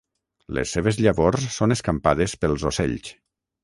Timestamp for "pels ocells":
2.43-3.19